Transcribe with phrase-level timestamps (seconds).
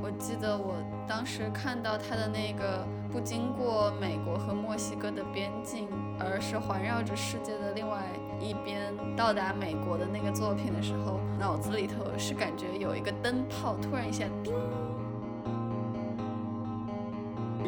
[0.00, 0.74] 我记得我
[1.06, 8.02] 当时看到他的那个不经过美国和墨西哥的边境，而是环绕着世界的另外
[8.40, 14.52] 一边到达美国的那个作品的时候，脑子里头是感觉有一个灯泡突然一下叮。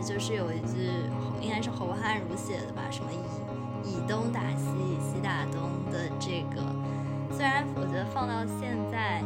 [0.02, 0.88] 就是有一句
[1.43, 3.18] 应该是侯汉儒写的吧，什么以
[3.86, 5.61] 以东打西，以西打东
[5.93, 6.62] 的这个，
[7.32, 9.22] 虽然我觉得放到现在，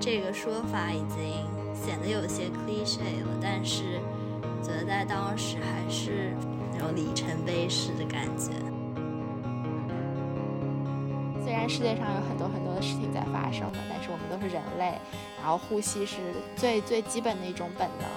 [0.00, 4.00] 这个说法已经显得有些 cliche 了，但是
[4.62, 6.34] 觉得在当时还是
[6.72, 8.52] 那种里程碑式的感觉。
[11.42, 14.98] 虽然世界上有很多很多的事情在发生的，但是我们都是人类，
[15.40, 18.08] 然后呼吸是最最基本的一种本能。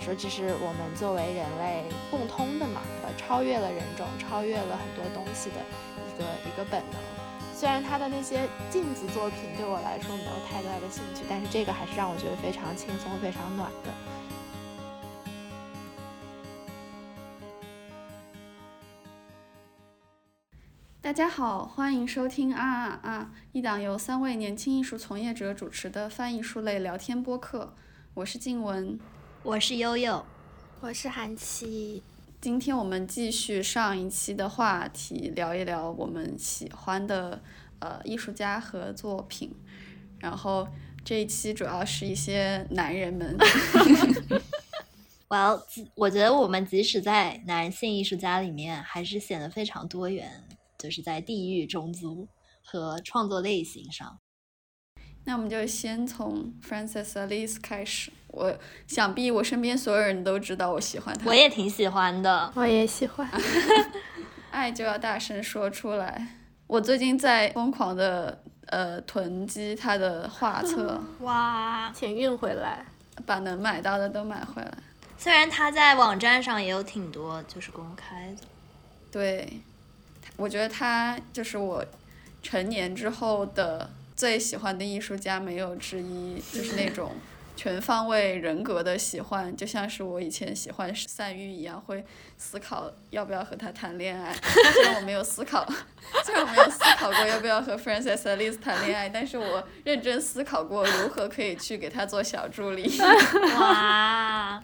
[0.00, 5.56] 说这是我们作为人类共通的嘛，呃，超越了人种，超越了很多东西的
[6.08, 6.98] 一个一个本能。
[7.60, 13.92] 虽然他的那些镜子作品对我来说没有太大的兴趣，但是这个还是让我觉得非常轻松、非常暖的。
[21.02, 23.30] 大家好，欢迎收听啊啊啊！
[23.52, 27.74] 一档由三位年轻艺术从业者主持的泛艺术类聊天播客，
[28.14, 28.98] 我是静雯。
[29.42, 30.24] 我是悠悠，
[30.80, 32.02] 我是韩琦。
[32.40, 37.38] 今天我们继续上一期的话题，聊一聊我们喜欢的
[37.80, 39.54] 呃艺术家和作品。
[40.18, 40.66] 然后
[41.04, 43.36] 这一期主要是一些男人们。
[45.28, 45.62] 我要，
[45.94, 50.42] 我觉得我们即使在男性艺术家里面，还是显得非常多元，
[50.78, 52.26] 就是在地域、种族
[52.64, 54.18] 和创作类型上。
[55.24, 58.10] 那我们就先从 Frances Alice 开始。
[58.28, 61.26] 我想必我身边所有人都知道我喜欢他。
[61.26, 63.28] 我也挺喜欢的，我也喜欢。
[64.50, 66.26] 爱就要大声说出来。
[66.66, 71.00] 我最近在疯狂的呃囤积他的画册。
[71.20, 72.86] 哇，钱运回来，
[73.26, 74.72] 把能买到的都买回来。
[75.18, 78.46] 虽然他在网站上也有挺多就是公开的。
[79.12, 79.60] 对，
[80.36, 81.84] 我觉得他就是我
[82.42, 83.90] 成年之后的。
[84.20, 87.12] 最喜欢的艺术家没有之一，就是那种
[87.56, 92.04] 全方位人格的喜欢，就像是我以前喜欢散玉一样，会
[92.36, 94.30] 思考要不要和他谈恋爱。
[94.74, 95.66] 虽然我没有思考，
[96.22, 102.92] 虽然我没有思考过要不要和 f r a n c i s Alice 谈恋爱，但是我认真思考过如何可以去给他做小助理。
[103.58, 104.62] 哇，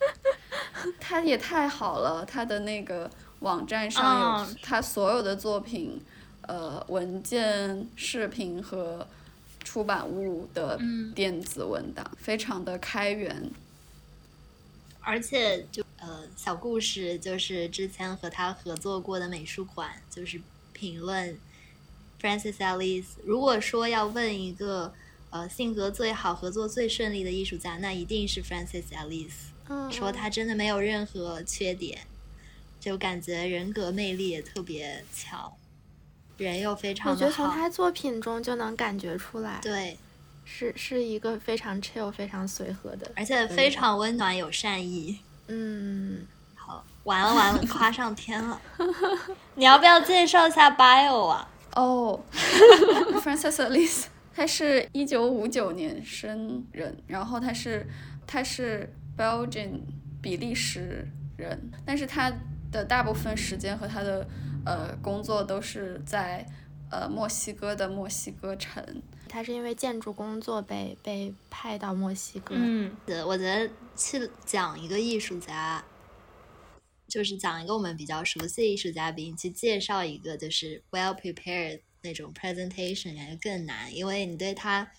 [1.00, 5.98] 他也太好了，他的那个网站上有他所有的作品。
[6.46, 9.06] 呃，文件、视频和
[9.64, 10.80] 出版物的
[11.14, 13.50] 电子文档，非常的开源。
[15.00, 20.40] 而且，就呃，小故事就是之前和他合作过的美术馆，就是
[20.72, 21.38] 评论
[22.20, 23.16] Francis Alice。
[23.24, 24.92] 如果说要问一个
[25.30, 29.90] 呃性格最好、合作最顺利的艺术家，那一定是 Francis Alice。
[29.90, 32.00] 说他真的没有任何缺点，
[32.78, 35.52] 就感觉人格魅力也特别强。
[36.44, 39.98] 人又非常，我觉得从他作品中就能感觉出来，对，
[40.44, 45.18] 是是一个非常 chill、非常随和的，而且非常温暖有善意。
[45.48, 48.60] 嗯，好，完了完了，夸上天了。
[49.56, 51.48] 你要不要介绍一下 bio 啊？
[51.74, 52.20] 哦，
[53.22, 54.04] Frances Alice，
[54.36, 57.86] 他是一九五九年生人，然后他是
[58.26, 59.80] 他是 Belgian
[60.20, 61.08] 比利时
[61.38, 62.30] 人，但是他
[62.70, 64.26] 的大部分时间和他的。
[64.66, 66.44] 呃，工作都是在
[66.90, 68.84] 呃墨西哥的墨西哥城。
[69.28, 72.54] 他是因为建筑工作被被派到墨西哥。
[72.58, 75.84] 嗯，我觉得去讲一个艺术家，
[77.06, 84.90] 就是讲一个我们比较熟悉的艺术家，比你去介绍一个就是 well prepared 那种 presentation 感觉更难，因为你对他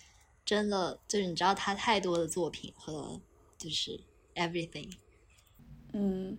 [0.44, 3.20] 真的就是你知道他太多的作品和
[3.58, 4.00] 就是
[4.34, 4.90] everything。
[5.92, 6.38] 嗯。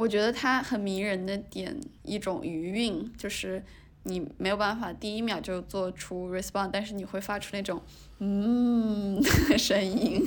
[0.00, 3.62] 我觉得他很迷人的点，一种余韵，就是
[4.04, 7.82] 你没有办法第一秒就做出 respond，但是你会发出那种
[8.18, 10.26] 嗯的声音。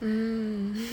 [0.00, 0.88] 嗯，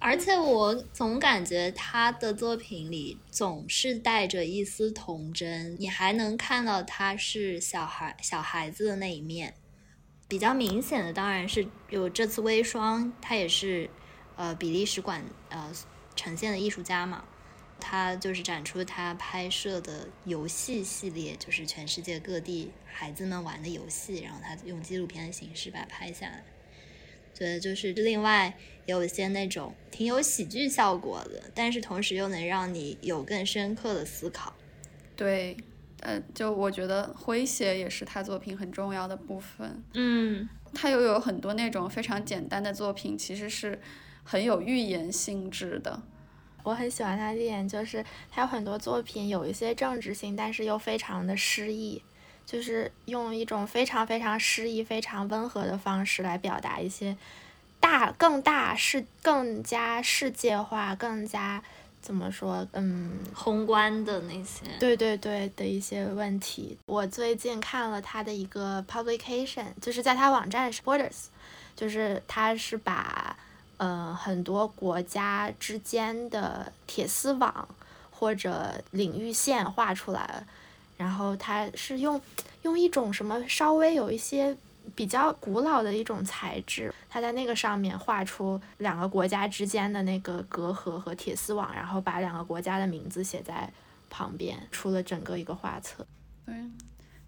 [0.00, 9.54] 而且我总感觉他的作品里总是带着一丝童真，你还能看到他是小孩小孩子的那一面。
[10.26, 13.88] 比较明显的当然是有这次微霜，他也是。
[14.36, 15.72] 呃，比利时馆呃
[16.14, 17.24] 呈现的艺术家嘛，
[17.80, 26.44] 他就是展出他拍摄的游戏系列，就是全世界各地孩子们玩的游戏，然后他用纪录片的形式把它拍下来。
[27.34, 28.56] 觉得，就是另外
[28.86, 34.54] 有一些那种挺有喜剧效果的，但是同时又能让你有更深刻的思考。
[35.14, 35.54] 对，
[36.00, 39.82] 呃，就我觉得诙谐也是他作品很重要的部分。
[39.92, 43.78] 嗯，他又有很多那种非常简单的作品，其实是
[44.26, 46.02] 很有预言性质的。
[46.64, 52.02] 我很喜欢他的一点就是，他有很多作品有一些政治性，但是又非常的诗意，
[52.44, 57.16] 就是用一种非常非常诗意、非常温和的方式来表达一些
[57.78, 61.62] 大、更大世、更加世界化、更加
[62.02, 64.66] 怎么说，嗯，宏观的那些。
[64.80, 66.76] 对对对的一些问题。
[66.86, 71.26] 我最近看了他的一个 publication，就是在他网站是 Borders，
[71.76, 73.36] 就是他是把。
[73.78, 77.68] 呃，很多国家之间的铁丝网
[78.10, 80.46] 或者领域线画出来了，
[80.96, 82.18] 然后它是用
[82.62, 84.56] 用一种什么稍微有一些
[84.94, 93.70] 比较古老的一种材质，它在那个上面画出两个国家之间的那个隔阂和铁丝网，然后把两个国家的名字写在
[94.08, 96.06] 旁边，出了整个一个画册。
[96.46, 96.54] 对，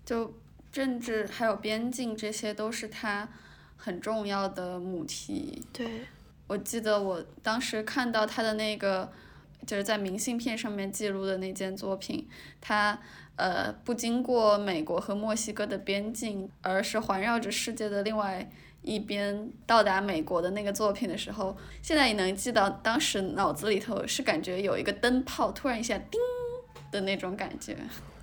[0.06, 0.33] 就
[0.73, 3.29] 政治还有边境这些都是它
[3.77, 5.62] 很重要的母题。
[5.75, 6.06] 对。
[6.49, 9.12] 我记得我当时看到他的那个，
[9.67, 12.27] 就是在明信片上面记录的那件作品，
[12.61, 12.99] 他
[13.37, 18.50] 呃不经过美国和墨西哥的边境，而是环绕着世界的另外
[18.81, 26.19] 一边到达美国的那个作品的时候，现在也能记到当时脑子里头是感觉有一个灯泡突然一下叮
[26.91, 27.77] 的那种感觉。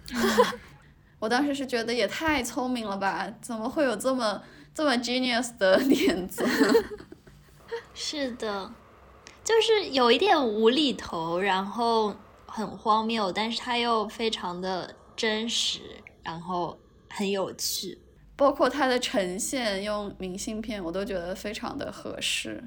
[1.19, 4.41] 我当时是觉得也太聪明了吧，怎么会有这么
[4.73, 6.43] 这么 genius 的点子？
[7.93, 8.71] 是的，
[9.43, 15.81] 就是有一点无厘头，然后很荒谬，但是它又非常的真实，
[16.23, 16.77] 然后
[17.09, 17.97] 很有趣。
[18.37, 22.63] 包括它的呈现，用明信片，我都觉得非常的合适。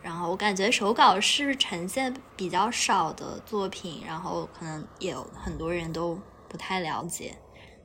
[0.00, 7.36] 然后我感觉手稿是呈现比较少的作品，然后可能也有很多人都不太了解，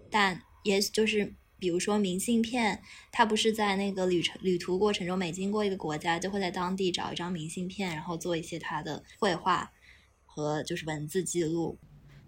[0.09, 1.33] 但也就是。
[1.59, 2.81] 比如说明信片，
[3.11, 9.71] 他不是在那个旅程旅途过程中，每经过一个国家，就会在当地找一张明信片，然后做一些他的绘画
[10.25, 11.77] 和就是文字记录。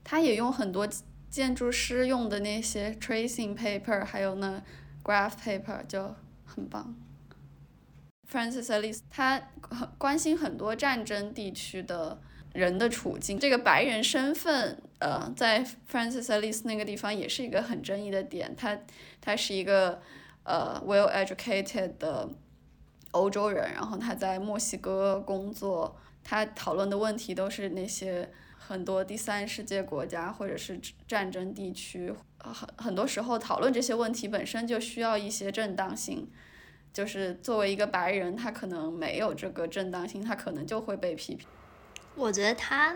[0.04, 0.88] 他也用很多
[1.30, 4.64] 建筑师用的那些 tracing paper，还有那
[5.04, 6.16] graph paper，就
[6.46, 6.96] 很棒。
[8.32, 9.52] Francis Alice 他
[9.98, 12.22] 关心很多战争地区的。
[12.52, 18.56] 人的处境，这个白人身份，呃，在 Francis Alice 那个地方也是一个很争议的点。
[18.56, 18.78] 他
[19.22, 20.02] 他是一个
[20.44, 22.30] 呃 well educated 的
[23.12, 36.30] 欧洲人，然后他在墨西哥工作，他讨论的问题都是那些很多第三世界国家或者是战争地区，很很多时候讨论这些问题本身就需要一些正当性，
[36.94, 41.48] 就是作为一个白人，他可能没有这个正当性，他可能就会被批评。
[42.16, 42.96] 我觉得他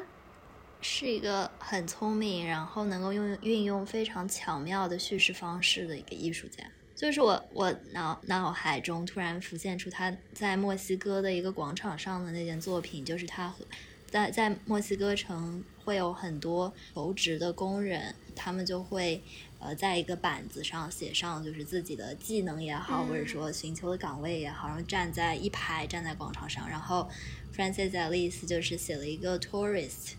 [0.84, 6.64] 是一个很聪明，然后能够用运用非常巧妙的叙事方式的一个艺术家。
[6.94, 13.66] 就是我我脑脑海中突然浮现出他在墨西哥的一个广场上的那件作品，就是他和
[14.12, 19.22] 在在墨西哥城会有很多求职的工人，他们就会
[19.60, 27.10] 呃在一个板子上写上就是自己的技能也好，或者说寻求的岗位也好，然后站在一排站在广场上，然后。
[27.56, 30.14] Francis Alice 就是写了一个 tourist，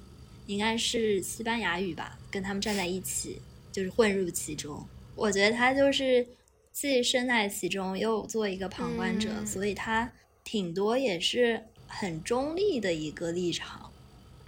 [0.47, 3.41] 应该是西班牙语吧，跟他们站在一起，
[3.73, 4.87] 就是混入其中。
[5.15, 6.27] 我觉得他就是
[6.73, 10.11] 既身在其中，又做一个旁观者，所以他
[10.43, 13.91] 挺多也是很中立的一个立场，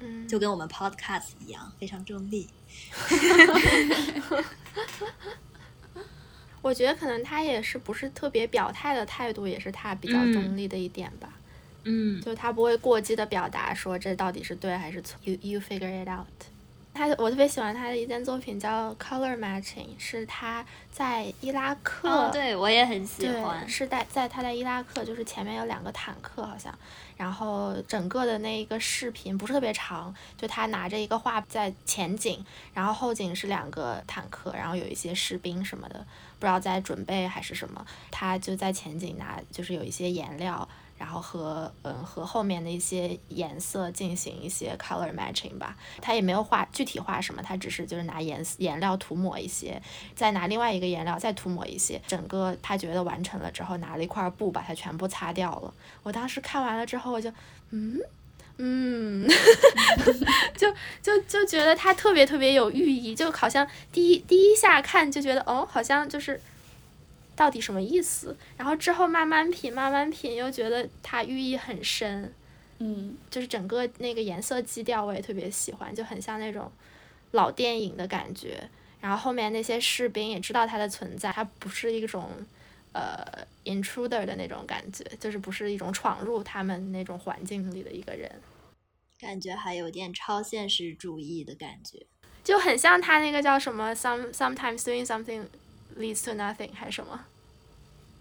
[0.01, 2.49] 嗯，就跟我们 podcast 一样，非常中立。
[6.61, 11.33] 我觉得可能他也是不是特别表态的态度，也是他比较中立的一点吧。
[11.33, 11.43] 嗯，
[12.21, 16.27] 就他不会过激的表达说这到底是对还是错，you you figure it out。
[16.93, 26.75] 他我特别喜欢他的一件作品叫 Color Matching，是他在伊拉克，对我也很喜欢，是在在他在伊拉克，就是前面有两个坦克好像，
[27.19, 35.99] 然后整个的那一个视频不是特别长，就他拿着一个画在前景，然后后景是两个坦克，然后有一些士兵什么的，
[36.39, 40.67] 不知道在准备还是什么，他就在前景拿就是有一些颜料。
[40.99, 49.81] 然后和嗯和后面的一些颜色进行一些 color matching 吧，他也没有画具体画什么，他只是就是拿颜颜料涂抹一些，
[50.15, 55.75] 再拿另外一个颜料再涂抹一些，整个他觉得完成了之后，拿了一块布把它全部擦掉了。
[56.03, 57.31] 我当时看完了之后，我就
[57.71, 58.01] 嗯
[58.59, 59.29] 嗯，
[60.57, 60.73] 就
[61.03, 66.41] 就就觉得他特别特别有寓意，就好像第一第一下看就觉得哦，好像就是。
[67.37, 68.37] 到底什么意思？
[68.57, 72.33] 然后之后慢慢品，慢慢品，又觉得它寓意很深。
[72.79, 76.71] 嗯，就是整个那个颜色基调我也特别喜欢，就很像那种
[77.31, 78.69] 老电影的感觉。
[79.01, 82.31] 然后后面那些士兵也知道它的存在，它不是一种
[82.93, 88.31] 呃 intruder 的那种感觉，就是不是一种闯入他们那种环境里的一个人，
[89.21, 92.07] 感觉还有点超现实主义的感觉，
[92.43, 95.45] 就很像他那个叫什么 some sometimes doing something
[95.99, 97.25] leads to nothing 还是什么？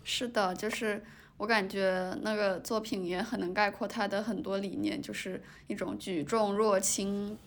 [0.03, 1.03] 是的，就是
[1.37, 7.37] 我感觉那个作品也很能概括他的很多理念，就是一种举重若轻。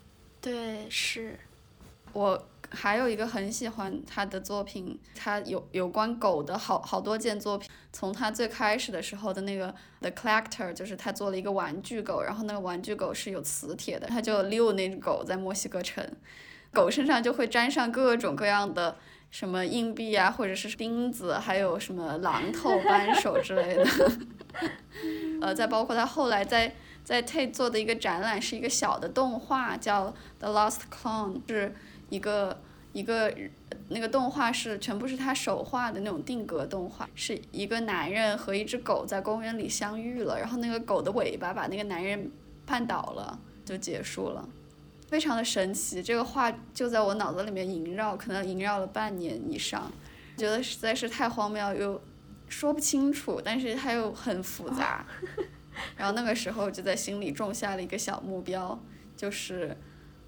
[0.41, 1.39] 对，是。
[2.15, 7.71] 我还有一个很喜欢他的作品，他有有关狗的好好多件作品。
[7.93, 16.05] 从他最开始的时候的那个 The Collector，就是他做了一个玩具狗，然后那个玩具狗是有磁铁的，他就遛那只狗在墨西哥城，
[16.73, 18.97] 狗身上就会沾上各种各样的
[19.31, 23.87] 什么硬币啊，或者是钉子，还有什么榔头、扳手之类的。
[25.41, 31.75] 呃，再包括他后来在在 Tate 做的一个展览，是一个小的动画，叫 The Lost Clone，是。
[32.11, 32.59] 一个
[32.95, 33.31] 一个
[33.91, 42.31] 那个动画是全部是他手画的那种定格动画，是一个男人和一只狗在公园里相遇了，然后那个狗的尾巴把那个男人
[42.67, 44.49] 绊倒了，就结束了，
[45.09, 46.03] 非常的神奇。
[46.03, 49.91] 这个画就在我脑子里面萦绕，可能萦绕了半年以上，
[50.37, 52.01] 觉得实在是太荒谬又
[52.49, 55.05] 说不清楚，但是它又很复杂。
[55.97, 58.81] 然后那个时候就在心里种下了一个小目标，
[59.17, 59.77] 就是。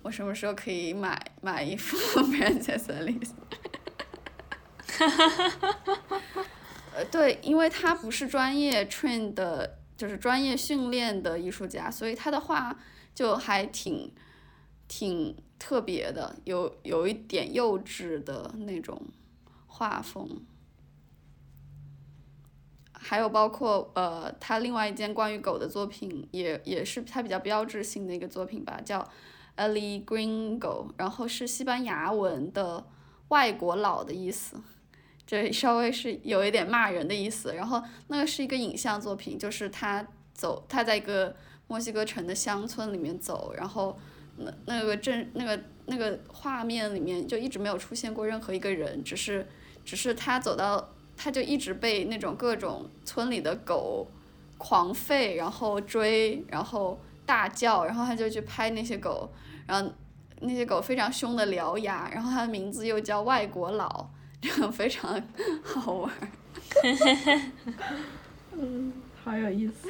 [0.02, 1.94] 我什么时候可以买买一幅
[2.32, 3.32] Princess Alice？
[4.86, 5.72] 哈哈哈哈
[6.08, 6.44] 哈哈！
[6.96, 12.74] 呃，对，因为他不是专业 train 的，就是专业训练的艺术家，所以他的画
[13.14, 14.10] 就还挺
[14.90, 19.00] 挺特别的，有有一点幼稚的那种
[19.68, 20.42] 画风。
[22.92, 29.08] 还有包括呃，他另外一件关于狗的作品，也也是他比较标志性的一个作品吧，叫。
[29.56, 32.86] Ali Gringo，然后是西班牙文的
[33.28, 34.56] 外国佬的意思，
[35.26, 37.52] 这稍微是有一点骂人的意思。
[37.54, 43.98] 然后那个是一个影像作品，就是他走，他在一个墨西哥城的乡村里面走，然后
[44.40, 49.46] 那那个镇那个那个画面里面就一直没有出现过任何一个人，只是
[49.84, 54.06] 只是他走到，他就一直被那种各种村里的狗
[54.58, 59.30] 狂吠，然后追，然后大叫，然后他就去拍那些狗。
[59.66, 59.88] 然后
[60.40, 65.22] 那些狗非常凶的獠牙，然后它的名字又叫外国佬，这样非常
[65.62, 66.12] 好玩。
[68.50, 68.92] 嗯，
[69.22, 69.88] 好有意思。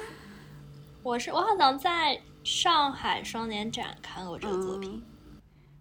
[1.03, 5.01] 我是我好像在上海双年展看过这个作品。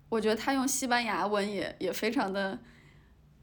[0.08, 2.60] 我觉得他用西班牙文也也非常的，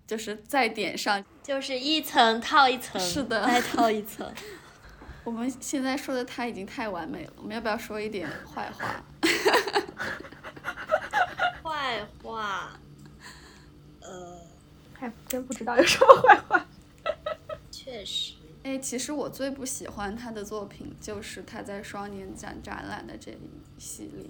[0.06, 4.33] 就是在点上，就是一层套一层，是的， 再套一层。
[5.25, 9.04] 我们现在说的他已经太完美了，我们要不要说一点坏话？
[11.64, 12.78] 坏话，
[14.02, 14.38] 呃，
[14.95, 16.64] 还真不知道有什么坏话。
[17.73, 18.35] 确实，
[18.66, 23.38] 哎，其实我最不喜欢他的作品，就是他在双年展展览的这一
[23.78, 24.26] 系列。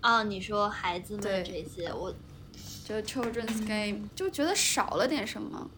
[0.00, 2.14] 哦，你说孩子们这些，我
[2.84, 5.68] 就 Children's Game 就觉得少了点什么。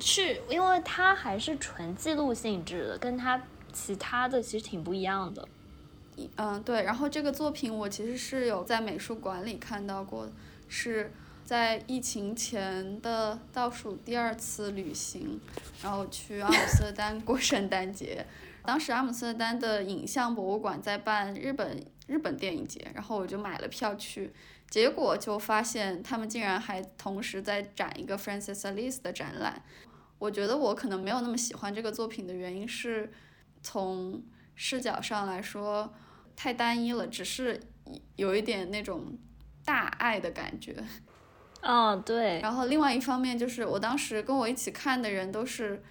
[0.00, 3.42] 是因为它还是纯记录性质的，跟它
[3.74, 5.46] 其他的其实挺不一样的。
[6.36, 10.26] 嗯，对，然后这个作品我其实是有在美术馆里看到过，
[10.66, 11.12] 是
[11.48, 15.40] 在疫情前的倒数第二次旅行，
[15.82, 18.26] 然后去阿姆斯特丹 过圣诞节。
[18.62, 24.30] 当时阿姆斯特丹的影像博物馆在办日本日本电影节，然后我就买了票去，
[24.68, 29.62] 结果就发现他们竟然还同时在展一个 Francis Alice 的展览。
[30.18, 33.10] 我觉得我可能没有那么喜欢这个作品的原因是，
[33.62, 34.22] 从
[34.54, 35.94] 视角上来说。
[36.36, 37.58] 太单一了，只是
[38.16, 39.18] 有一点那种
[39.64, 40.76] 大爱的感觉。
[41.62, 42.40] 哦，对。
[42.40, 45.82] 然后另外一方面就是，我当时跟我一起看的人都是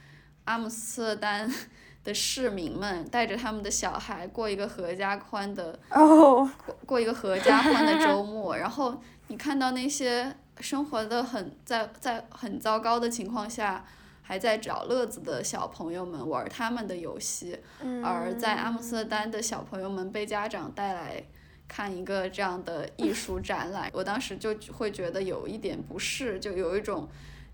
[0.46, 1.52] 阿姆斯特丹
[2.04, 6.50] 的市民们，带着他们的小孩过一个合家欢的哦，
[6.86, 8.58] 过一个合家欢的周末。
[8.58, 13.86] 然后你看到那些生活的很在在很糟糕的情况下。
[14.30, 17.58] 还在找乐子的小朋友们玩他们的游戏，
[18.04, 21.24] 而在阿姆斯特丹的小朋友们被家长带来
[21.68, 27.08] 看一个这样的艺术展览，我当时就会觉得有一点不适，就有一种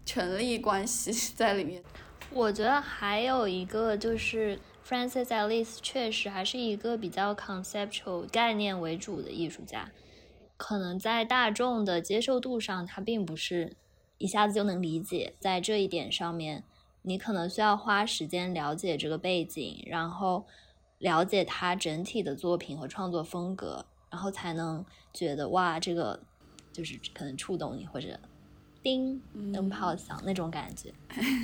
[0.05, 1.83] 权力关系 在里面。
[2.31, 9.91] 我觉得还有一个就是 Francis Alice 确实还是一个比较 conceptual 概念为主的艺术家，
[10.57, 13.75] 可能在大众的接受度上，他并不是。
[14.19, 16.63] 一下子就能理解，在这一点上面，
[17.01, 20.45] 你可能需要花时间了解这个背景，然后
[20.99, 26.19] 了解他整体的作品和创作风格，然后才能觉得哇，这个
[26.71, 28.09] 就是可能触动你或者
[28.83, 29.19] 叮
[29.51, 30.93] 灯泡响那种感觉。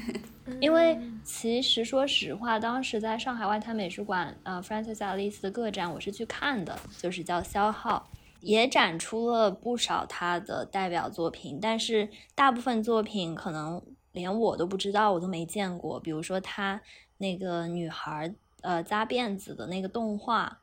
[0.61, 8.07] 因为其实说实话，当时在上海外滩美术馆，呃，Francis Alice 的个展我是去看的，就是叫消耗，
[8.41, 15.99] 也展出了不少他的代表作品，但是大部分作品可能连我都不知道，我都没见过。
[15.99, 16.79] 比如说他
[17.17, 20.59] 那个女孩呃扎辫子的那个动画。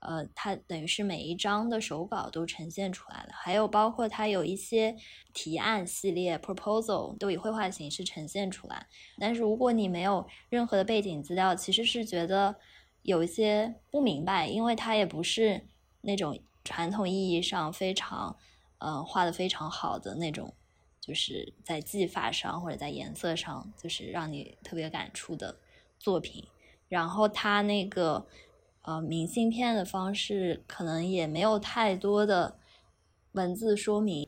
[0.00, 4.96] 呃，它等于是每一张的手稿都呈现出来了，还有包括它有一些
[5.32, 8.86] 提案系列 proposal 都以绘画形式呈现出来。
[9.18, 12.54] 但是如果你没有任何的背景资料，其实是觉得
[13.02, 15.66] 有一些不明白，因为它也不是
[16.02, 18.36] 那种传统意义上非常
[18.78, 20.54] 呃画的非常好的那种，
[21.00, 25.58] 就是在技法上或者在颜色上就是让你特别感触的
[25.98, 26.46] 作品。
[26.88, 28.26] 然后它那个。
[28.88, 32.56] 呃，明信片的方式可能也没有太多的
[33.32, 34.26] 文字说明，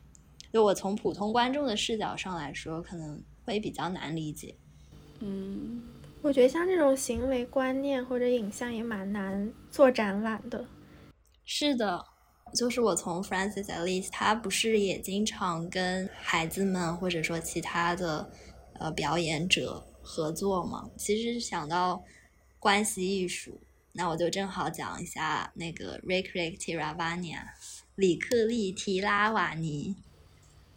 [0.53, 4.53] 就我从普通观众的视角上来说，可能会比较难理解。
[5.19, 5.81] 嗯，
[6.21, 10.63] 我觉得像这种行为观念或者影像也蛮难做展览的。
[11.43, 12.05] 是的，
[12.53, 18.31] 就是我从 Francis Alice，他不是也经常跟孩子们或者说其他的
[18.73, 20.87] 呃表演者合作吗？
[20.95, 22.03] 其实想到
[22.59, 23.59] 关系艺术。
[23.93, 27.41] 那我就正好讲一下那个 Rikrik Tiravania，
[27.95, 29.95] 里克利提拉瓦尼。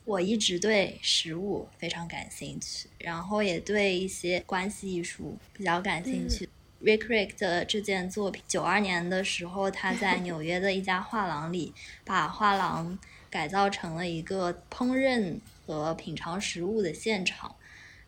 [0.05, 6.49] 我一直对食物非常感兴趣，然后也对一些关系艺术比较感兴趣。
[6.83, 11.73] Rikrik 的这件作品，九二年的时候，他在纽约的一家画廊里，
[12.05, 12.99] 把画廊
[13.31, 17.57] 改造成了一个烹饪和品尝食物的现场，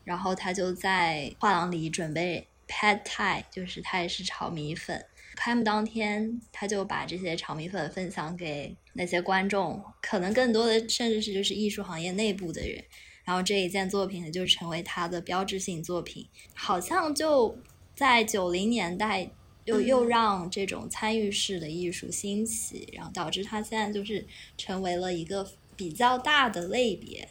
[0.05, 2.47] 然后他就在画廊里准备。
[2.69, 5.05] Pad Thai 就是泰式炒米粉。
[5.35, 12.83] 开幕当天，他就把这些炒米粉分享给那些观众，可能更多的甚至是就是艺术行业内部的人。
[13.23, 16.27] 然后这一件作品，就成为他的标志性作品。
[16.55, 17.59] 好像就
[17.95, 19.29] 在九零年代，
[19.65, 24.25] 又又让这种参与式的艺术兴起，然后导致他现在就是
[24.57, 27.29] 成为了一个比较大的类别。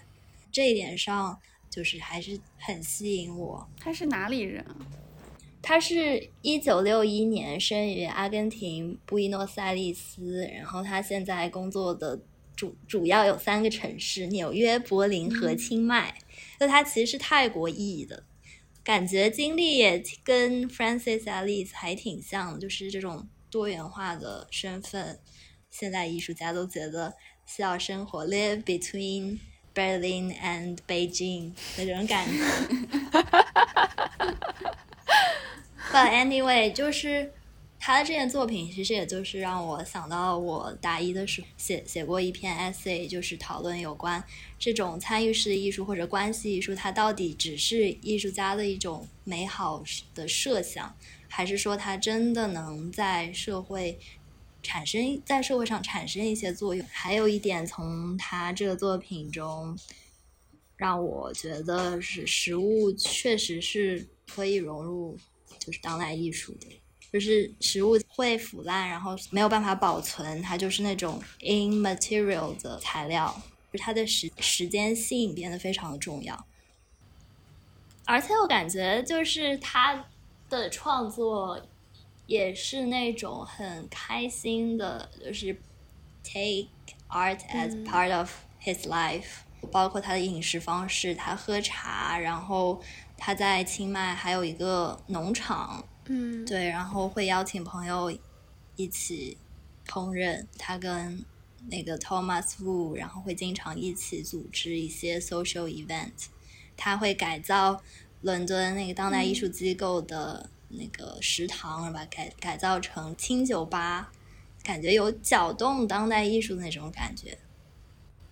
[0.52, 1.40] 这一点上，
[1.72, 3.68] 就是还是很吸引我。
[3.80, 4.76] 他是哪里人啊？
[5.68, 12.22] 他是一九六一年生于阿根廷布宜诺斯艾利斯，然后他现在工作的
[12.56, 16.16] 主主要有三个城市：纽约、柏林和清迈。
[16.60, 18.26] 就他其实是泰国裔的，
[18.84, 25.20] 感觉经历也跟 Francis Alice 还挺像，就是这种多元化的身份。
[25.72, 27.16] 现在艺术家都觉得
[27.48, 29.40] 需要生活 live between
[29.74, 33.65] Berlin and Beijing 那种感觉。
[35.96, 37.32] But anyway，就是
[37.80, 44.22] 他的这件作品，其实也就是让我想到我大一的时候写写过一篇 essay，就是讨论有关
[44.60, 49.82] 这种参与式的艺术或者关系艺术，它到底只是艺术家的一种美好
[50.14, 50.94] 的设想，
[51.30, 53.98] 还是说它真的能在社会
[54.62, 56.86] 产生在社会上产生一些作用？
[56.92, 59.80] 还有一点，从他这个作品中，
[60.76, 65.18] 让我觉得是食物确实是可以融入。
[65.66, 66.68] 就是当代艺术的，
[67.12, 73.42] 就是食物会腐烂，然后没有办法保存，它就是那种 immaterial 的材料，
[73.74, 76.46] 就它的时时间性变得非常的重要。
[78.06, 80.06] 而且我感觉就是他
[80.48, 81.60] 的创作
[82.28, 85.52] 也是那种很开心的，就是
[86.24, 86.68] take
[87.10, 89.38] art as part of his life，
[89.72, 92.80] 包括他的饮食方式，他喝茶，然后。
[93.18, 98.16] 他在清迈还有一个农场，嗯，对，然后会邀请朋友
[98.76, 99.38] 一起
[99.88, 100.46] 烹饪。
[100.58, 101.24] 他跟
[101.68, 106.12] 那个 Thomas Wu，然后会经常一起组织一些 social event。
[106.78, 107.82] 他会改造
[108.22, 114.12] 伦敦那个当代艺术机构的那个食堂，把改改造成清酒吧，
[114.62, 117.38] 感觉有搅动当代艺术的那种感觉。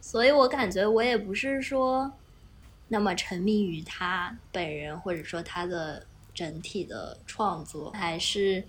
[0.02, 2.12] 所以我感觉我也不是说。
[2.94, 8.64] 那么沉迷于他本人，或者说他的整体的创作，还是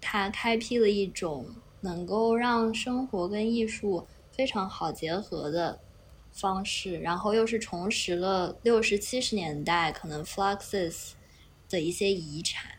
[0.00, 1.44] 他开辟了一种
[1.80, 5.80] 能够让生活跟艺术非常好结合的
[6.30, 11.14] 方式，然后又是重拾了六十七十年代可能 Fluxus
[11.68, 12.70] 的一些遗产，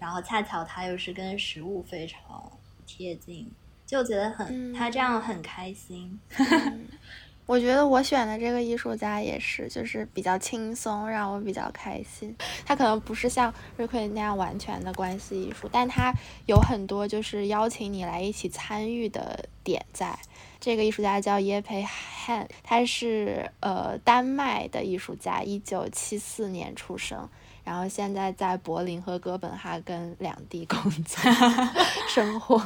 [0.00, 2.50] 然后恰巧他又是跟食物非常
[2.84, 3.48] 贴近，
[3.86, 6.18] 就觉得很他这样很开心。
[7.52, 12.34] 我觉得我选的这个艺术家也是，就是比较轻松，让我比较开心。
[12.64, 16.14] 他可能不是像瑞奎那样完全的关系艺术，但他
[16.46, 20.18] 有很多就是邀请你来一起参与的点在。
[20.60, 27.28] 这个艺术家叫耶培汉，他是呃丹麦的艺术家，一九七四年出生。
[27.64, 31.32] 然后现在在柏林和哥本哈根两地工作
[32.08, 32.58] 生活。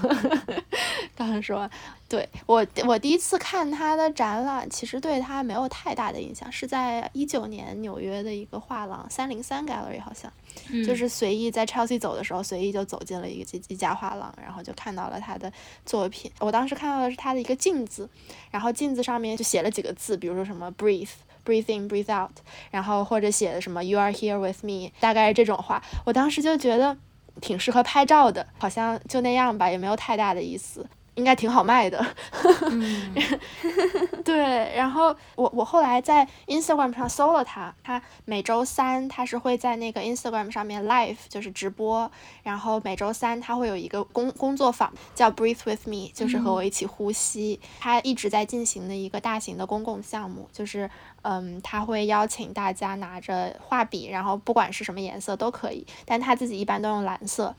[1.14, 1.68] 刚刚说，
[2.08, 10.30] 对我我第一次看他的展览，其实对他没有太大的印象，是在一九年纽约的一个画廊三零三 Gallery 好像，
[10.84, 15.50] 就是随意在 Chelsea 走的时候，随意就走进了一个一家画廊，然后就看到了他的
[15.86, 16.30] 作品。
[16.38, 18.08] 我当时看到的是他的一个镜子，
[18.50, 21.08] 然后镜子上面就写了几个字，比如说什么 breathe。
[21.46, 22.32] Breathe in, breathe out，
[22.72, 26.96] 然后或者写的什么 You are here with me，大概这种话，我当时就觉得
[27.40, 30.84] 挺适合拍照的，好像就那样吧，也没有太大的意思。
[31.16, 32.06] 应该挺好卖的，
[34.24, 34.72] 对。
[34.76, 42.10] 然后我我后来在 Instagram 上搜了他，他每周三他是会在那个 Instagram 上面 live 就是直播，
[42.42, 47.58] 然后每周三他会有一个工工作坊叫 Breathe with me，就是和我一起呼吸。
[47.80, 50.88] 他一直在进行的一个大型的公共项目，就是
[51.22, 57.54] 嗯，他会邀请大家拿着画笔，然后不管是什么颜色都可以，但他自己一般都用蓝色。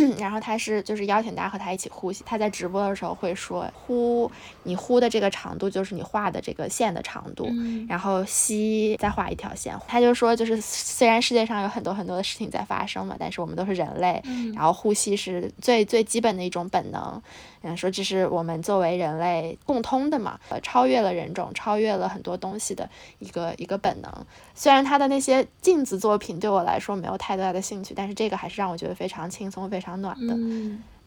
[0.18, 2.22] 然后他是就是邀请大家和他一起呼吸。
[2.26, 4.30] 他在直播的时候会说：“呼，
[4.62, 7.48] 你呼的这个长度就是你画的这个线的长度。
[7.88, 14.22] 然后吸，再画一条线。”他就说：“就是虽然世界上有很多很多的事情在发生嘛，但是我们都是人类。
[14.54, 17.20] 然后呼吸是最最基本的一种本能。
[17.66, 24.12] 嗯，说这是我们作为人类共通的嘛，呃，超越了人种，超越了很多东西的一个一个本能。
[24.54, 30.34] 虽然他的那些镜子作品对我来说没有太大的兴趣，但是这个还是让我觉得非常轻松、非常暖的。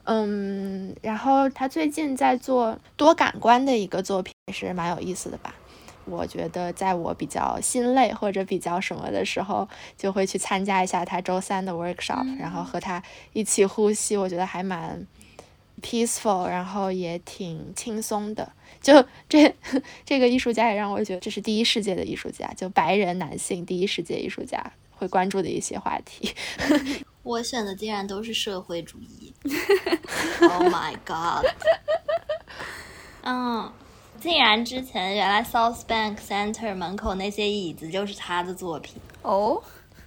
[0.06, 5.54] 嗯，然后他最近在做多感官的一个作品，也是蛮有意思的吧？
[6.06, 15.06] 我觉得在我比较心累或者比较什么的时候，就会去参加一下他周三的 workshop，然后和他一起呼吸，我觉得还蛮。
[15.80, 18.52] peaceful，然后也挺轻松的。
[18.82, 19.54] 就这
[20.04, 26.34] 这个艺术家也让我觉得这是第一世界的艺术家，就白人男性第一世界艺术家会关注的一些话题。
[27.24, 29.34] 我选的竟然都是社会主义。
[30.42, 31.46] Oh my god！
[33.24, 33.72] 嗯，
[34.20, 39.62] 竟然之前原来 South Bank Center 门口那些椅子就是他的作品哦。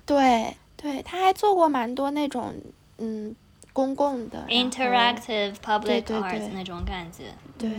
[0.07, 2.55] 对对，他还做过蛮多那种
[2.99, 3.35] 嗯。
[3.73, 7.71] 公共的 interactive public art 那种感觉，对，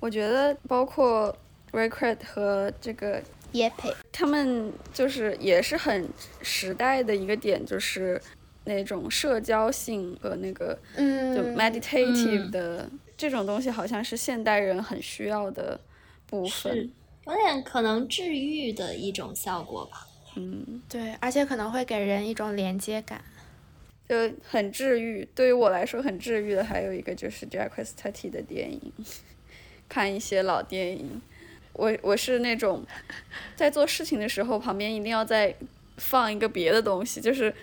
[0.00, 1.36] 我觉得包括
[1.72, 6.08] Recruit 和这个 Yepe，他们就是也是很
[6.42, 8.20] 时代的一个点，就是
[8.64, 15.78] 那种社交性和那个嗯，就 meditative 的这种东西，好像是现代人很需要的
[16.26, 16.90] 部分，
[17.26, 20.06] 有点可能治愈的一种效果吧。
[20.36, 23.22] 嗯，对，而且可能会给人一种连接感。
[24.08, 28.92] 就很治愈，对于我来说很治愈的还有一个就是 j a c k s t a t y 的电影，
[29.88, 31.22] 看一些老电影。
[31.72, 32.84] 我我是那种
[33.56, 35.54] 在做事情的时候旁边一定要再
[35.96, 37.54] 放一个别的东西，就是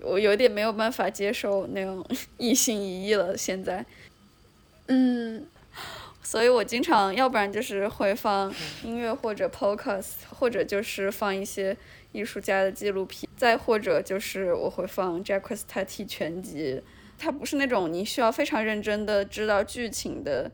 [0.00, 2.04] 我有点没有办法接受那种
[2.38, 3.36] 一心一意了。
[3.36, 3.84] 现在，
[4.88, 5.46] 嗯，
[6.22, 11.76] 所以我经常要不然就是会放音乐或者 podcast，或者就是放一些。
[12.14, 16.80] 艺术家的纪录片，再或者就是我会放 j a c k u s t a t 全集，
[17.18, 20.48] 它不是那种你需要非常认真的知道剧情的，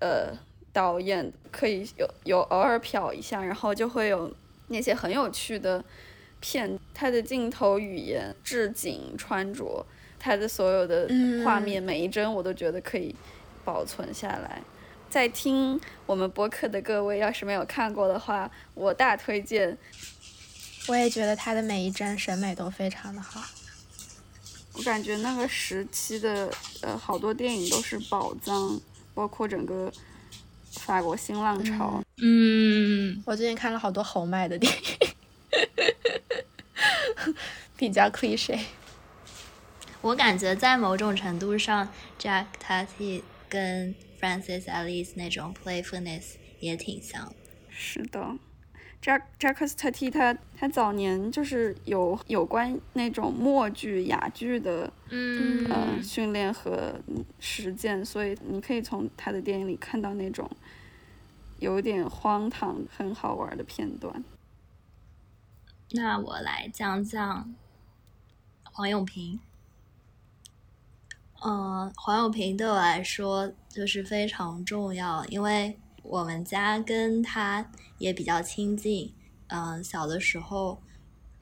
[0.00, 0.32] 呃，
[0.72, 4.32] 导演可以有有偶尔瞟一下，然后就会有
[4.68, 5.84] 那些很有趣的
[6.40, 9.84] 片，他的镜头语言、置景、穿着，
[10.18, 11.08] 他的所有的
[11.44, 13.14] 画面每一帧我都觉得可以
[13.64, 14.62] 保存下来。
[15.10, 19.76] 在听我们播客的各位，要是没有看过的话，我大推荐。
[20.88, 23.40] 我也觉得他的每一帧审美都非常的好。
[24.72, 28.80] 我感觉那个时期的呃好多电影都是宝藏，
[29.14, 29.92] 包括整个
[30.80, 32.02] 法国新浪潮。
[32.18, 35.08] 嗯，我最近看了好多豪迈的电影，
[37.76, 38.58] 比较 cliche。
[40.00, 47.32] 我感觉在某种程度上，Jack Tati 跟 Francis Alice 那种 playfulness 也挺像。
[47.68, 48.36] 是的。
[49.02, 56.94] Jack Jacques Tati 他他早年就是有有关那种默剧哑剧的嗯呃训练和
[57.40, 60.48] 实践，所以你可以从他的电影里看到那种
[61.58, 64.22] 有点荒唐很好玩的片段。
[65.90, 67.52] 那我来讲讲
[68.62, 69.40] 黄永平。
[71.44, 79.14] 嗯，黄永平对我来说就是非常重要，因为我们家跟他也比较亲近。
[79.48, 80.80] 嗯，小的时候，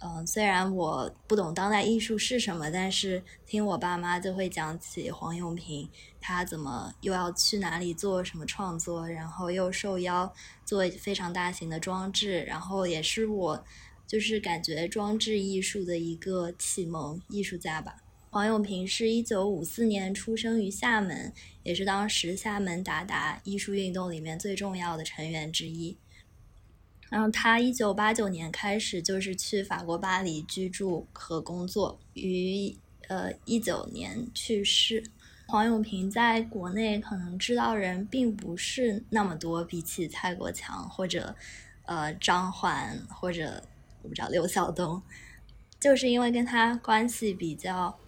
[0.01, 5.88] 嗯，虽然我不懂当代艺术是什么，但是听我爸妈就会讲起黄永平，
[6.20, 10.33] 他怎么又要去哪里做什么创作，然后又受邀
[10.64, 13.64] 做非常大型的装置，然后也是我
[14.09, 17.94] 就是感觉装置艺术的一个启蒙艺术家吧。
[18.33, 21.33] 黄永平是一九五四年出生于厦门，
[21.64, 25.99] 也是当时厦门达达艺术运动里面最重要的成员之一。
[27.09, 32.73] 然后他一九八九年开始就是去法国巴黎居住和工作，于
[33.09, 35.03] 呃一九年去世。
[35.49, 41.35] 黄永平在国内可能知道人并不是那么多，比起蔡国强或者
[41.85, 43.61] 呃张环或者
[44.03, 45.03] 我不知道刘晓东，
[45.81, 47.99] 就是因为跟他关系比较。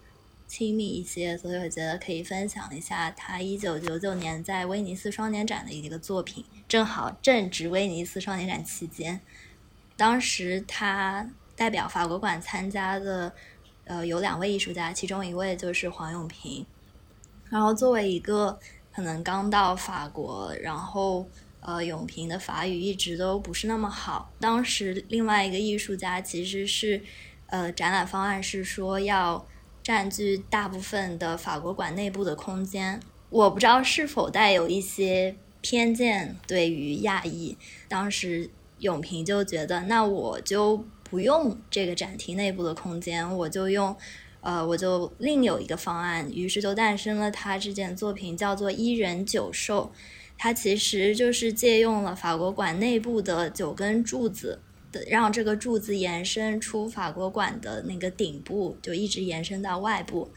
[0.53, 9.19] 亲密一些，所以我觉得可以分享一下他一九九九年在威尼斯双年展的一个作品，正好正值威尼斯双年展期间。
[9.97, 13.33] 当时他代表法国馆参加的，
[13.85, 16.67] 呃，有两位艺术家，其中一位就是黄永平。
[17.49, 18.61] 然后作为一个
[18.95, 21.27] 可能刚到法国，然后
[21.61, 24.31] 呃，永平的法语一直都不是那么好。
[24.39, 27.03] 当时另外一个艺术家其实是，
[27.47, 29.47] 呃，展览方案是说要。
[29.83, 37.57] 占据大部分的法国馆内部的空间，我不知道是否带有一些偏见对于亚裔。
[37.89, 43.95] 当时永平就觉得，那我就不用这个展厅内部的空间，我就用，
[44.41, 46.31] 呃，我就另有一个方案。
[46.33, 49.93] 于是就诞生了他这件作品，叫做《一人九兽》。
[50.39, 54.59] 它其实就是借用了法国馆内部的九根柱子。
[55.09, 60.31] 让这个柱子延伸出法国馆的那个顶部，就一直延伸到外部，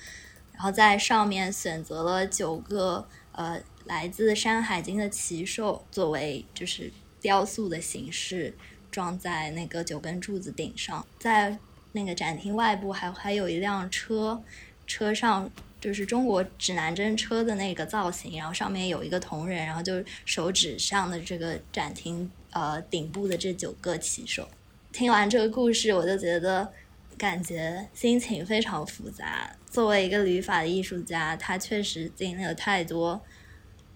[0.54, 8.54] 然后在上面选择了九个呃来自《山海经》的奇兽作为就是雕塑的形式，
[8.92, 11.06] 装在那个九根柱子顶上。
[11.20, 11.58] 在
[11.92, 14.42] 那个展厅外部还还有一辆车，
[14.86, 22.30] 车上就是中国指南针车的那个造型，然后上面有一个铜人，然后就手指上的这个展厅。
[22.56, 24.48] 呃，顶部的这九个骑手，
[24.94, 26.72] 听完这个故事，我就觉得
[27.18, 29.54] 感觉心情非常复杂。
[29.70, 33.22] 作为一个旅法的艺术家，他确实经历了太多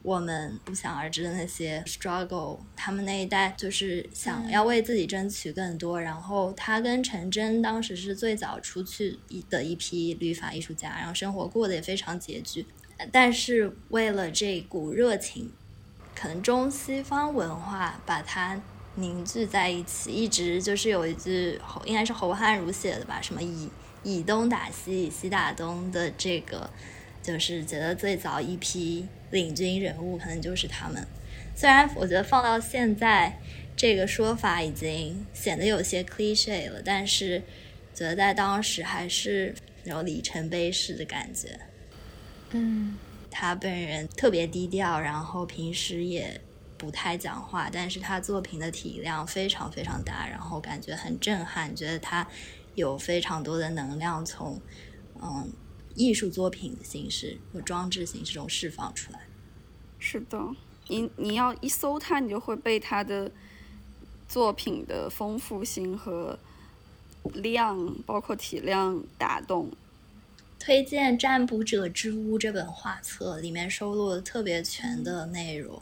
[0.01, 2.59] 我们不想而知的那些 struggle。
[2.75, 9.17] 他们那一代就是想要为自己争取更多，然后他跟陈真当时是最早出去
[9.49, 12.65] 的一批旅法艺术家，然后生活过得也非常拮据，
[13.09, 15.49] 但是为了这股热情。
[16.19, 18.61] 可能中西方文化把它
[18.95, 23.69] 凝聚在一起，一直就是有一句侯，应该是侯汉儒写的吧，什么以
[24.03, 26.69] 以东打西，以西打东的这个，
[27.23, 31.07] 就是觉得最早一批领军人物可能就是他们。
[31.55, 33.39] 虽然我觉得放到现在
[33.77, 37.41] 这个说法已经显得有些 cliche 了，但是
[37.93, 39.55] 觉得在当时还是
[39.85, 41.57] 有里程碑式的感觉。
[42.51, 42.97] 嗯。
[43.41, 46.41] 他本人特别低调，然后平时也
[46.77, 52.27] 不太讲话，但是他作品的体量非常非常大，然后感觉很震撼，觉得他
[52.75, 54.59] 有非常多的能量从
[55.21, 55.49] 嗯
[55.95, 59.21] 艺术作品的形式和装置形式中释放出来。
[59.99, 60.37] 是的，
[60.89, 63.31] 你你要一搜他，你就会被他的
[64.27, 66.37] 作品的丰富性和
[67.35, 69.71] 量，包括体量打动。
[70.59, 75.81] 推荐《占卜者之屋》这本画册，里面收录了特别全的内容。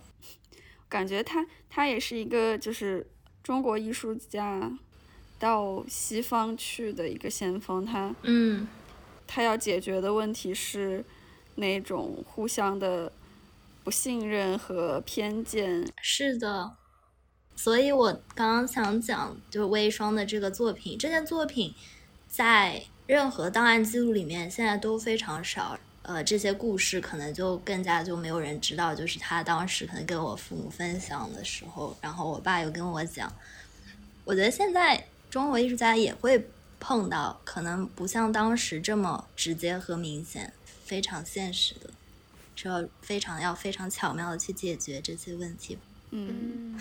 [0.88, 3.06] 感觉他他也是一个就是
[3.44, 4.72] 中国艺术家
[5.40, 7.84] 到西方去的一个先锋。
[7.84, 8.68] 他嗯，
[9.26, 11.04] 他要解决的问题是
[11.56, 13.12] 那种互相的
[13.84, 15.92] 不信任和偏见。
[16.02, 16.74] 是的，
[17.56, 21.74] 所以我刚刚想讲，就是微霜的这个作品，这件作品
[22.28, 22.84] 在。
[23.08, 28.94] 任何档案记录里面现在都非常少，呃，这些故事可能就更加就没有人知道。
[28.94, 33.32] 就是他当时可能跟我父母分享的时候，然后我爸又跟我讲。
[34.26, 36.50] 我觉得现在中国艺术家也会
[36.82, 40.52] 碰到，可能不像当时这么直接和明显，
[40.84, 41.90] 非常现实的，
[42.58, 45.78] 需要非常要非常巧妙的去解决这些问题。
[46.12, 46.78] 嗯，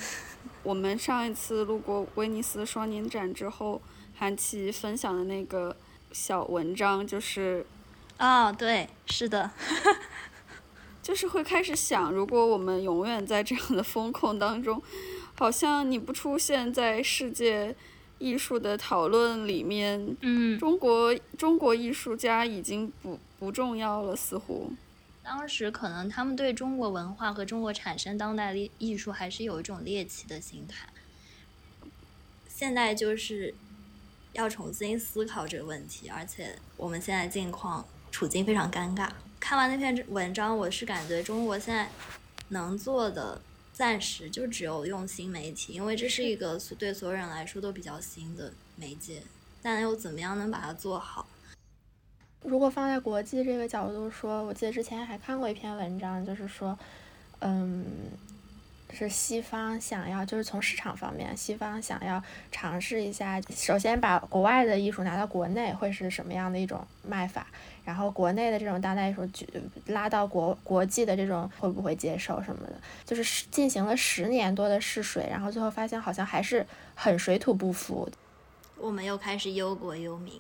[0.64, 3.80] 我们上一次路过威尼斯双年展之后，
[4.16, 5.76] 韩琦分享的那个。
[6.18, 7.66] 小文章就是，
[8.16, 9.50] 啊，对，是的，
[11.02, 14.82] 就是会开始想，如果我们永远在这样的风控当中，
[15.34, 17.76] 好像你不出现在世界
[18.18, 24.72] 艺术的讨论里面，嗯，中国中国艺术家已经不不重要了，似乎。
[25.22, 30.88] 当时可能他们对中国文化和中国产生当代艺艺术还是有一种猎奇的心态。
[32.48, 33.54] 现在就是
[34.36, 39.08] 要重新思考这个问题，而且我们现在境况处境非常尴尬。
[39.40, 41.88] 看完那篇文章，我是感觉中国现在
[42.48, 43.40] 能做的
[43.72, 49.22] 暂时就只有用新媒体，因为这是一个对所有人来说都比较新的媒介，
[49.62, 51.26] 但又怎么样能把它做好？
[52.42, 56.78] 如果放在国际这个角度说，我记得之前还看过一篇文章，就是说，
[57.40, 57.84] 嗯，
[58.96, 67.46] 是西方想要，就是从市场方面，西方想要尝试一下，首先把国外的艺术拿到国内会是什么样的一种卖法，
[67.84, 69.46] 然后国内的这种当代艺术举
[69.86, 78.10] 拉到国国际的这种会不会接受什么的，就是进行了十年多的试水，然后最后发现好像还是很水土不服。
[78.78, 80.34] 我们又开始忧国忧民。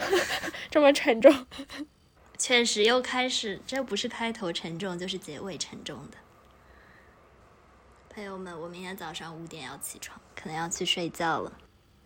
[0.70, 1.46] 这么沉重，
[2.38, 6.16] 确实又开始，这不是开头沉重，就是结尾沉重的。
[8.12, 11.52] 朋友们，我明天早上五点要起床，可能要去睡觉了，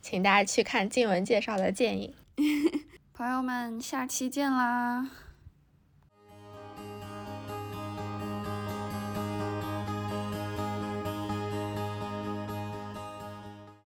[0.03, 2.15] 请大家去看静文介绍的建议。
[3.15, 5.09] 朋友们，下期见啦！